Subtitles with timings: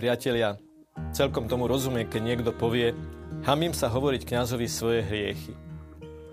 [0.00, 0.56] Priatelia,
[1.12, 2.96] celkom tomu rozumie, keď niekto povie,
[3.44, 5.52] hamím sa hovoriť kňazovi svoje hriechy.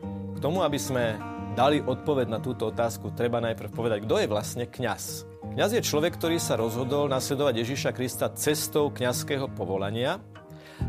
[0.08, 1.20] K tomu, aby sme
[1.52, 5.28] dali odpoveď na túto otázku, treba najprv povedať, kto je vlastne kňaz.
[5.52, 10.24] Kňaz je človek, ktorý sa rozhodol nasledovať Ježiša Krista cestou kňazského povolania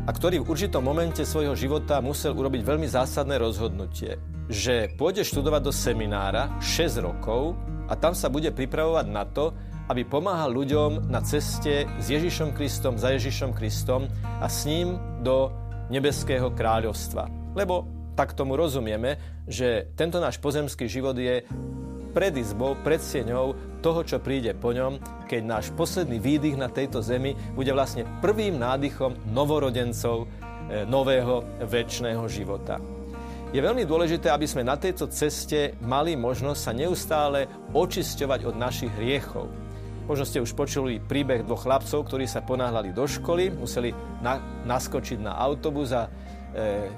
[0.07, 5.61] a ktorý v určitom momente svojho života musel urobiť veľmi zásadné rozhodnutie, že pôjde študovať
[5.67, 7.59] do seminára 6 rokov
[7.91, 9.51] a tam sa bude pripravovať na to,
[9.89, 14.05] aby pomáhal ľuďom na ceste s Ježišom Kristom, za Ježišom Kristom
[14.37, 15.49] a s ním do
[15.89, 17.25] nebeského kráľovstva.
[17.57, 19.17] Lebo tak tomu rozumieme,
[19.49, 21.41] že tento náš pozemský život je
[22.13, 27.01] pred izbou, pred sieňou toho, čo príde po ňom, keď náš posledný výdych na tejto
[27.01, 32.81] zemi bude vlastne prvým nádychom novorodencov e, nového väčšného života.
[33.49, 38.93] Je veľmi dôležité, aby sme na tejto ceste mali možnosť sa neustále očisťovať od našich
[38.93, 39.49] hriechov.
[40.09, 43.93] Možno ste už počuli príbeh dvoch chlapcov, ktorí sa ponáhľali do školy, museli
[44.25, 46.89] na, naskočiť na autobus a e,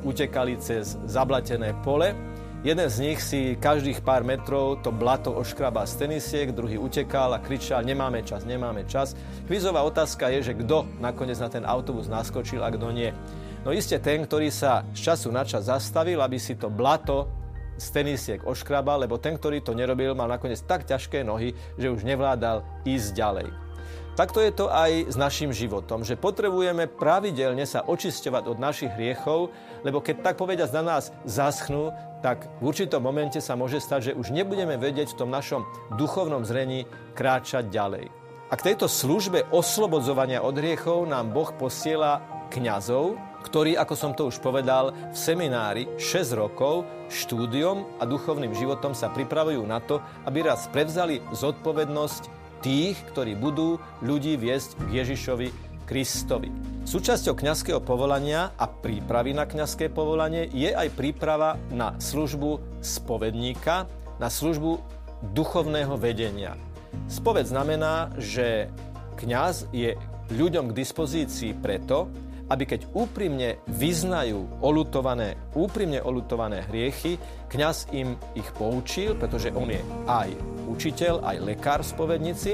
[0.00, 2.16] utekali cez zablatené pole.
[2.64, 7.38] Jeden z nich si každých pár metrov to blato oškrabá z tenisiek, druhý utekal a
[7.38, 9.12] kričal, nemáme čas, nemáme čas.
[9.44, 13.12] Kvizová otázka je, že kto nakoniec na ten autobus naskočil a kto nie.
[13.60, 17.28] No iste ten, ktorý sa z času na čas zastavil, aby si to blato
[17.78, 22.02] z tenisiek oškrabal, lebo ten, ktorý to nerobil, mal nakoniec tak ťažké nohy, že už
[22.02, 23.48] nevládal ísť ďalej.
[24.18, 29.54] Takto je to aj s našim životom, že potrebujeme pravidelne sa očisťovať od našich hriechov,
[29.86, 34.16] lebo keď tak povediať na nás zaschnú, tak v určitom momente sa môže stať, že
[34.18, 35.62] už nebudeme vedieť v tom našom
[35.94, 36.82] duchovnom zrení
[37.14, 38.10] kráčať ďalej.
[38.50, 42.18] A k tejto službe oslobodzovania od hriechov nám Boh posiela
[42.50, 43.14] kňazov,
[43.46, 49.08] ktorí, ako som to už povedal, v seminári 6 rokov štúdiom a duchovným životom sa
[49.08, 52.22] pripravujú na to, aby raz prevzali zodpovednosť
[52.60, 55.48] tých, ktorí budú ľudí viesť k Ježišovi
[55.88, 56.52] Kristovi.
[56.84, 63.88] Súčasťou kňazského povolania a prípravy na kňazské povolanie je aj príprava na službu spovedníka,
[64.20, 64.80] na službu
[65.32, 66.56] duchovného vedenia.
[67.08, 68.68] Spoved znamená, že
[69.20, 69.96] kňaz je
[70.32, 72.08] ľuďom k dispozícii preto,
[72.48, 77.20] aby keď úprimne vyznajú olutované, úprimne olutované hriechy,
[77.52, 80.28] kňaz im ich poučil, pretože on je aj
[80.68, 82.52] učiteľ, aj lekár v spovednici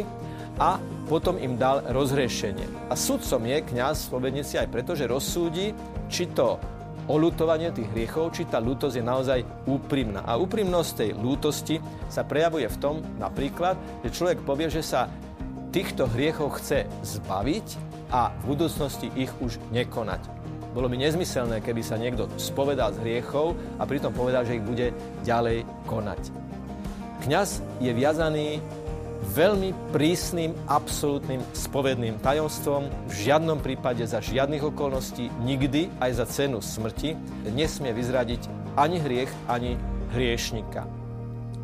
[0.58, 0.78] a
[1.10, 2.90] potom im dal rozriešenie.
[2.90, 5.74] A sudcom je kňaz v spovednici aj preto, že rozsúdi,
[6.06, 6.58] či to
[7.04, 10.24] olutovanie tých hriechov, či tá lútosť je naozaj úprimná.
[10.24, 11.76] A úprimnosť tej lútosti
[12.08, 13.76] sa prejavuje v tom napríklad,
[14.06, 15.10] že človek povie, že sa
[15.74, 20.22] týchto hriechov chce zbaviť a v budúcnosti ich už nekonať.
[20.70, 24.94] Bolo by nezmyselné, keby sa niekto spovedal z hriechov a pritom povedal, že ich bude
[25.26, 26.30] ďalej konať.
[27.26, 28.62] Kňaz je viazaný
[29.34, 32.86] veľmi prísnym, absolútnym spovedným tajomstvom.
[33.10, 37.18] V žiadnom prípade za žiadnych okolností, nikdy aj za cenu smrti,
[37.50, 38.46] nesmie vyzradiť
[38.78, 39.74] ani hriech, ani
[40.14, 40.86] hriešnika.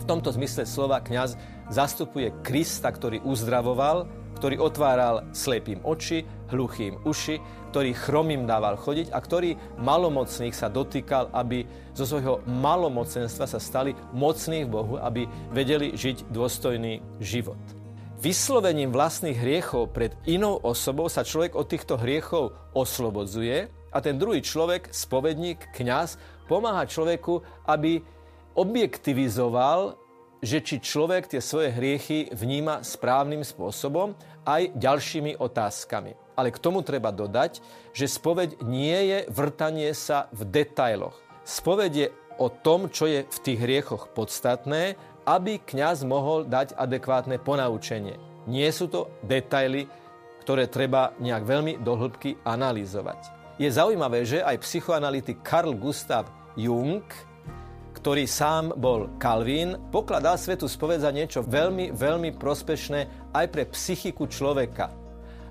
[0.01, 1.37] V tomto zmysle slova kňaz
[1.71, 4.09] zastupuje Krista, ktorý uzdravoval,
[4.41, 7.37] ktorý otváral slepým oči, hluchým uši,
[7.71, 13.93] ktorý chromým dával chodiť a ktorý malomocných sa dotýkal, aby zo svojho malomocenstva sa stali
[14.17, 17.61] mocní v Bohu, aby vedeli žiť dôstojný život.
[18.21, 24.45] Vyslovením vlastných hriechov pred inou osobou sa človek od týchto hriechov oslobodzuje a ten druhý
[24.45, 28.05] človek, spovedník, kňaz, pomáha človeku, aby
[28.57, 29.97] objektivizoval,
[30.41, 34.17] že či človek tie svoje hriechy vníma správnym spôsobom
[34.49, 37.61] aj ďalšími otázkami ale k tomu treba dodať,
[37.93, 41.21] že spoveď nie je vrtanie sa v detailoch.
[41.45, 42.09] Spoveď je
[42.41, 44.97] o tom, čo je v tých hriechoch podstatné,
[45.29, 48.17] aby kňaz mohol dať adekvátne ponaučenie.
[48.49, 49.85] Nie sú to detaily,
[50.41, 53.21] ktoré treba nejak veľmi do hĺbky analyzovať.
[53.61, 56.25] Je zaujímavé, že aj psychoanalytik Carl Gustav
[56.57, 57.05] Jung,
[57.91, 64.27] ktorý sám bol Calvin, pokladal svetu spoveď za niečo veľmi, veľmi prospešné aj pre psychiku
[64.27, 65.01] človeka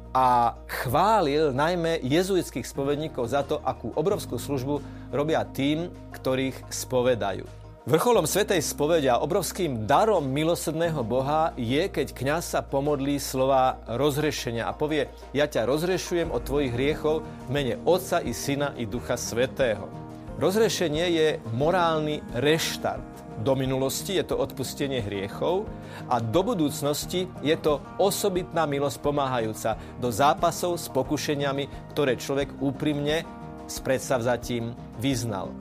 [0.09, 4.81] a chválil najmä jezuitských spovedníkov za to, akú obrovskú službu
[5.13, 7.45] robia tým, ktorých spovedajú.
[7.89, 14.69] Vrcholom Svetej spovede a obrovským darom milosrdného Boha je, keď kňaz sa pomodlí slova rozrešenia
[14.69, 19.17] a povie, ja ťa rozrešujem od tvojich hriechov v mene Otca i Syna i Ducha
[19.17, 19.98] Svetého.
[20.39, 25.63] Rozrešenie je morálny reštart do minulosti je to odpustenie hriechov
[26.11, 33.23] a do budúcnosti je to osobitná milosť pomáhajúca do zápasov s pokušeniami, ktoré človek úprimne
[33.63, 35.55] s predsavzatím vyznal.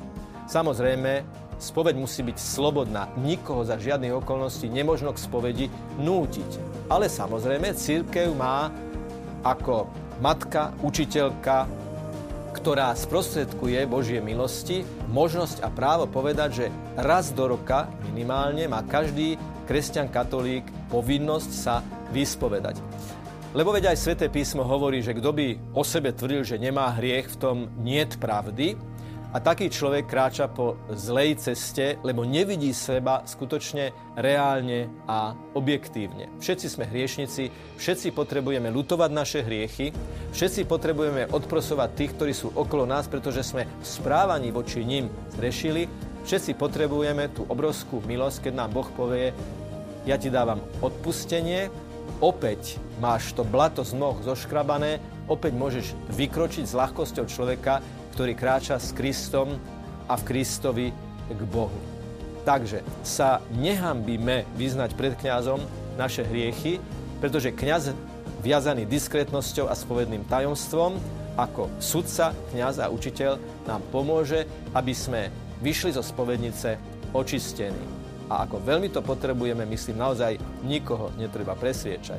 [0.50, 1.22] Samozrejme,
[1.58, 3.10] spoveď musí byť slobodná.
[3.18, 5.66] Nikoho za žiadnych okolností nemožno k spovedi
[6.02, 6.50] nútiť.
[6.90, 8.74] Ale samozrejme, církev má
[9.46, 9.86] ako
[10.18, 11.66] matka, učiteľka,
[12.52, 16.66] ktorá sprostredkuje Božie milosti, možnosť a právo povedať, že
[16.98, 22.80] raz do roka minimálne má každý kresťan katolík povinnosť sa vyspovedať.
[23.56, 27.32] Lebo veď aj sväté písmo hovorí, že kto by o sebe tvrdil, že nemá hriech,
[27.32, 28.76] v tom niet pravdy.
[29.28, 36.32] A taký človek kráča po zlej ceste, lebo nevidí seba skutočne reálne a objektívne.
[36.40, 39.92] Všetci sme hriešnici, všetci potrebujeme lutovať naše hriechy,
[40.32, 45.92] všetci potrebujeme odprosovať tých, ktorí sú okolo nás, pretože sme v správaní voči ním zrešili.
[46.24, 49.36] Všetci potrebujeme tú obrovskú milosť, keď nám Boh povie,
[50.08, 51.68] ja ti dávam odpustenie,
[52.24, 55.86] opäť máš to blato z noh zoškrabané, opäť môžeš
[56.16, 57.84] vykročiť s ľahkosťou človeka,
[58.18, 59.54] ktorý kráča s Kristom
[60.10, 60.90] a v Kristovi
[61.30, 61.78] k Bohu.
[62.42, 65.62] Takže sa nehambíme vyznať pred kňazom
[65.94, 66.82] naše hriechy,
[67.22, 67.94] pretože kňaz
[68.42, 70.98] viazaný diskrétnosťou a spovedným tajomstvom
[71.38, 73.38] ako sudca, kňaz a učiteľ
[73.70, 75.30] nám pomôže, aby sme
[75.62, 76.74] vyšli zo spovednice
[77.14, 77.86] očistení.
[78.26, 82.18] A ako veľmi to potrebujeme, myslím naozaj, nikoho netreba presviečať.